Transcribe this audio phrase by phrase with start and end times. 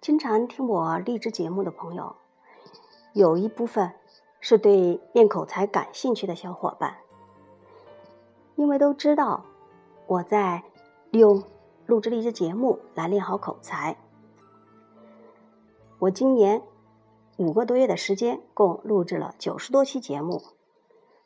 [0.00, 2.16] 经常听我励志节目的朋友，
[3.12, 3.92] 有一部分
[4.40, 6.96] 是对练口才感兴趣的小伙伴，
[8.56, 9.44] 因为都知道
[10.06, 10.64] 我在
[11.10, 11.44] 利用
[11.84, 13.94] 录制励志节目来练好口才。
[15.98, 16.62] 我今年
[17.36, 20.40] 五个多月的时间，共录制了九十多期节目，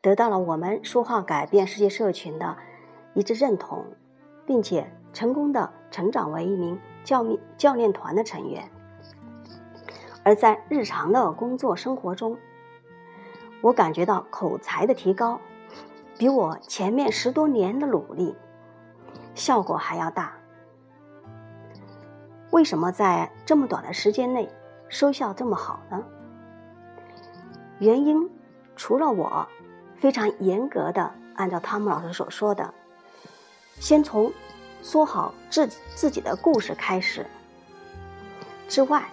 [0.00, 2.56] 得到了我们说话改变世界社群的
[3.14, 3.84] 一致认同，
[4.44, 6.76] 并且成功的成长为一名
[7.06, 8.68] 教练教练团的成员。
[10.24, 12.36] 而在日常的工作生活中，
[13.62, 15.40] 我感觉到口才的提高，
[16.18, 18.34] 比我前面十多年的努力
[19.36, 20.32] 效果还要大。
[22.50, 24.48] 为什么在这么短的时间内
[24.88, 26.02] 收效这么好呢？
[27.78, 28.28] 原因
[28.74, 29.46] 除了我
[29.94, 32.74] 非常严格的按照汤姆老师所说的，
[33.78, 34.32] 先从
[34.82, 37.26] 说好自自己的故事开始
[38.68, 39.08] 之外，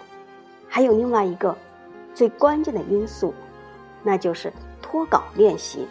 [0.67, 1.58] 还有另外一个
[2.14, 3.33] 最关键的因素，
[4.03, 5.88] 那就是脱稿练习。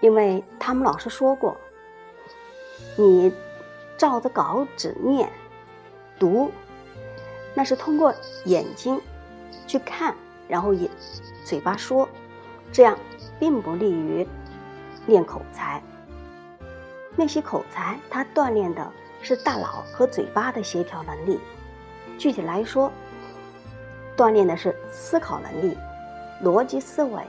[0.00, 1.56] 因为他们老师说过，
[2.96, 3.32] 你。
[3.98, 5.28] 照着稿纸念、
[6.20, 6.52] 读，
[7.52, 9.00] 那是通过眼睛
[9.66, 10.14] 去看，
[10.46, 10.88] 然后也
[11.44, 12.08] 嘴巴说，
[12.70, 12.96] 这样
[13.40, 14.24] 并不利于
[15.08, 15.82] 练口才。
[17.18, 21.38] 练习口才，它锻炼的是大脑和嘴巴的协调能力。
[22.16, 22.90] 具体来说，
[24.16, 25.76] 锻炼的是思考能力、
[26.42, 27.22] 逻辑思维、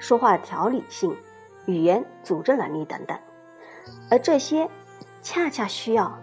[0.00, 1.16] 说话条理性、
[1.66, 3.16] 语言组织能力等等，
[4.10, 4.68] 而这些。
[5.26, 6.18] 恰恰需要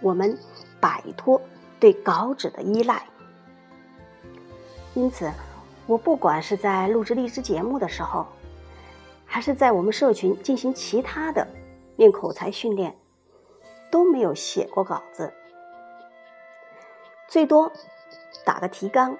[0.00, 0.38] 我们
[0.80, 1.38] 摆脱
[1.78, 3.04] 对稿纸的依赖，
[4.94, 5.30] 因此，
[5.86, 8.26] 我不管是在录制励志节目的时候，
[9.26, 11.46] 还是在我们社群进行其他的
[11.96, 12.96] 练口才训练，
[13.90, 15.32] 都没有写过稿子，
[17.28, 17.70] 最多
[18.44, 19.16] 打个提纲，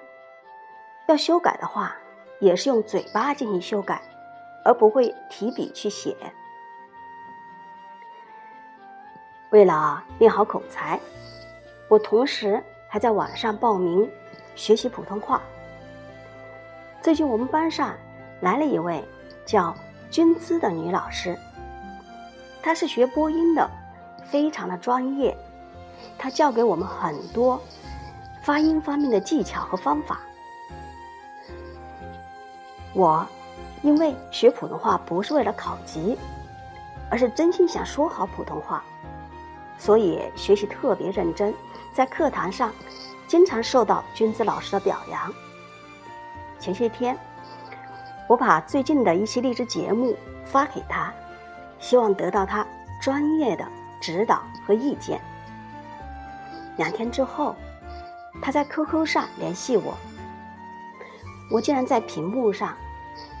[1.07, 1.95] 要修改的话，
[2.39, 4.01] 也是用嘴巴进行修改，
[4.65, 6.15] 而不会提笔去写。
[9.51, 10.99] 为了练好口才，
[11.87, 14.09] 我同时还在网上报名
[14.55, 15.41] 学习普通话。
[17.01, 17.95] 最近我们班上
[18.41, 19.03] 来了一位
[19.45, 19.75] 叫
[20.09, 21.37] 君姿的女老师，
[22.63, 23.69] 他是学播音的，
[24.23, 25.37] 非常的专业。
[26.17, 27.61] 他教给我们很多
[28.41, 30.21] 发音方面的技巧和方法。
[32.93, 33.27] 我
[33.81, 36.17] 因为学普通话不是为了考级，
[37.09, 38.81] 而是真心想说好普通话。
[39.77, 41.53] 所以学习特别认真，
[41.93, 42.71] 在课堂上
[43.27, 45.33] 经常受到君子老师的表扬。
[46.59, 47.17] 前些天，
[48.29, 51.13] 我把最近的一期励志节目发给他，
[51.83, 52.65] 希望得到他
[53.01, 53.67] 专业的
[53.99, 55.19] 指导和意见。
[56.77, 57.53] 两天之后，
[58.41, 59.97] 他在 QQ 上联系我，
[61.51, 62.73] 我竟然在屏幕上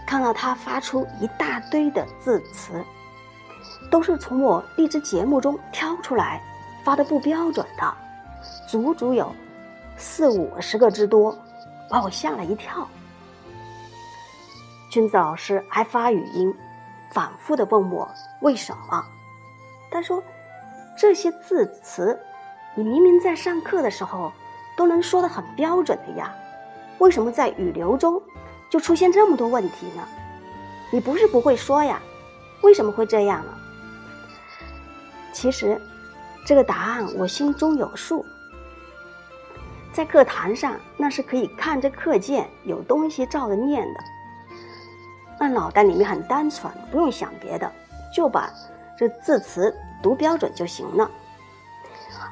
[0.05, 2.83] 看到他发出一大堆的字词。
[3.89, 6.41] 都是从我励志节目中挑出来
[6.83, 7.97] 发的不标准的，
[8.67, 9.33] 足足有
[9.95, 11.37] 四五十个之多，
[11.89, 12.87] 把我吓了一跳。
[14.89, 16.53] 君子老师还发语音，
[17.13, 18.09] 反复的问我
[18.41, 19.05] 为什么。
[19.91, 20.23] 他说
[20.97, 22.19] ：“这些字词，
[22.75, 24.31] 你明明在上课的时候
[24.75, 26.33] 都能说的很标准的呀，
[26.97, 28.19] 为什么在语流中
[28.69, 30.07] 就出现这么多问题呢？
[30.91, 32.01] 你不是不会说呀，
[32.63, 33.53] 为什么会这样呢？”
[35.31, 35.79] 其实，
[36.45, 38.25] 这个答案我心中有数。
[39.91, 43.99] 在课堂上，那是可以看着课件有东西照着念的，
[45.39, 47.71] 那脑袋里面很单纯，不用想别的，
[48.13, 48.49] 就把
[48.97, 51.09] 这字词读标准就行了。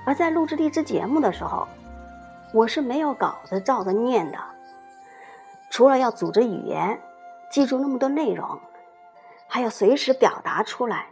[0.06, 1.67] 而在录制励志节目的时候，
[2.53, 4.38] 我是没有稿子照着念的，
[5.69, 7.00] 除了要组织语言，
[7.51, 8.59] 记住那么多内容，
[9.47, 11.07] 还要随时表达出来。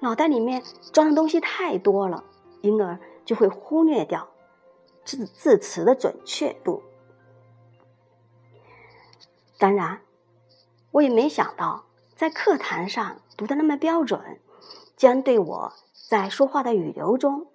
[0.00, 2.22] 脑袋里面装的东西太多了，
[2.60, 4.28] 因而就会忽略掉
[5.04, 6.82] 字字词的准确度。
[9.58, 10.00] 当然，
[10.92, 11.84] 我也没想到
[12.14, 14.40] 在课堂上读的那么标准，
[14.96, 15.72] 将对我
[16.08, 17.48] 在说话的语流中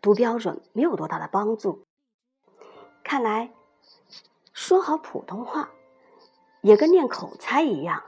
[0.00, 1.84] 读标准没有多大的帮助。
[3.04, 3.52] 看来，
[4.52, 5.70] 说好普通话
[6.62, 8.02] 也跟练口才一样，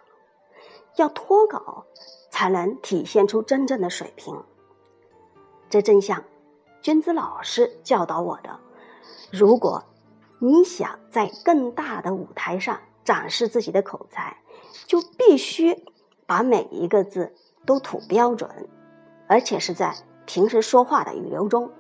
[0.96, 1.87] 要脱稿。
[2.34, 4.43] 才能体现出真正的水平。
[5.70, 6.25] 这正像
[6.82, 8.58] 君子老师教导我的：
[9.31, 9.84] 如果
[10.40, 14.37] 你想在更大的舞台上展示自己的口才，
[14.87, 15.85] 就必须
[16.26, 17.35] 把每一个字
[17.67, 18.69] 都吐标准，
[19.29, 19.94] 而且是在
[20.26, 21.71] 平时说话的语流中。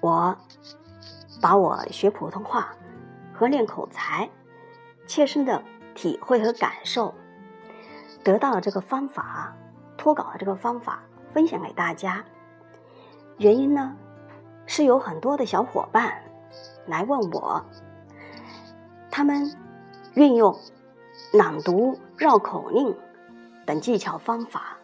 [0.00, 0.36] 我
[1.40, 2.74] 把我学普通话
[3.32, 4.28] 和练口才
[5.06, 5.62] 切身的
[5.94, 7.14] 体会和感受，
[8.24, 9.56] 得到了这个方法，
[9.96, 12.24] 脱稿的这个方法分享给大家。
[13.38, 13.96] 原因呢，
[14.66, 16.22] 是有很多的小伙伴
[16.86, 17.64] 来问我，
[19.12, 19.54] 他们
[20.14, 20.58] 运用
[21.34, 22.96] 朗读、绕口令
[23.66, 24.78] 等技巧方法，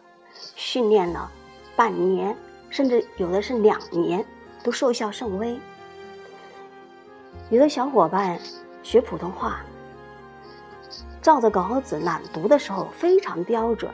[0.55, 1.31] 训练了
[1.75, 2.37] 半年，
[2.69, 4.23] 甚至有的是两年，
[4.63, 5.59] 都收效甚微。
[7.49, 8.39] 有的小伙伴
[8.83, 9.61] 学普通话，
[11.23, 13.91] 照着稿子朗读的时候非常标准，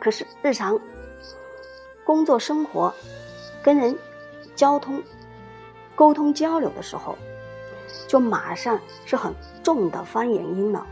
[0.00, 0.76] 可是日常
[2.04, 2.92] 工作生活。
[3.62, 3.96] 跟人
[4.54, 5.02] 交通、
[5.94, 7.16] 沟通交流的时候，
[8.06, 10.86] 就马上是很重的方言音了，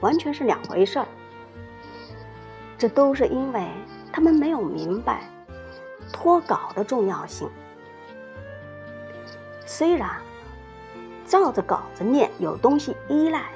[0.00, 1.06] 完全是两回事儿。
[2.76, 3.66] 这都是因为
[4.12, 5.22] 他们没有明白
[6.12, 7.48] 脱稿的重要性。
[9.66, 10.10] 虽然
[11.26, 13.46] 照着稿子念有东西依赖，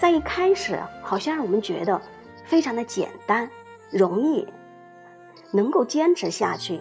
[0.00, 2.00] 在一开始好像让我们觉得
[2.44, 3.48] 非常的简单、
[3.90, 4.48] 容易，
[5.52, 6.80] 能够坚持下去。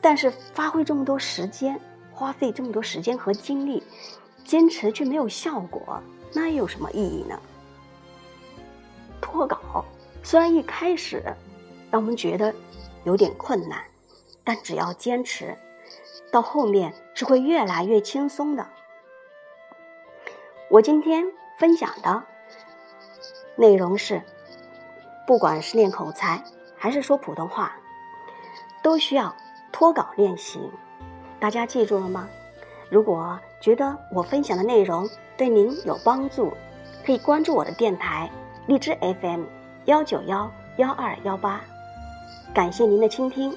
[0.00, 1.80] 但是发挥这么多时间，
[2.12, 3.82] 花费这么多时间和精力，
[4.46, 6.00] 坚持却没有效果，
[6.32, 7.38] 那又有什么意义呢？
[9.20, 9.84] 脱稿
[10.22, 11.22] 虽然一开始
[11.90, 12.54] 让我们觉得
[13.04, 13.82] 有点困难，
[14.44, 15.56] 但只要坚持，
[16.30, 18.66] 到后面是会越来越轻松的。
[20.70, 21.24] 我今天
[21.58, 22.22] 分享的
[23.56, 24.22] 内容是，
[25.26, 26.42] 不管是练口才
[26.76, 27.76] 还是说普通话，
[28.82, 29.34] 都需要。
[29.72, 30.70] 脱稿练习，
[31.38, 32.26] 大家记住了吗？
[32.88, 36.52] 如果觉得我分享的内容对您有帮助，
[37.04, 38.30] 可以关注我的电台
[38.66, 39.44] 荔枝 FM
[39.86, 41.60] 幺九幺幺二幺八。
[42.54, 43.56] 感谢您的倾听。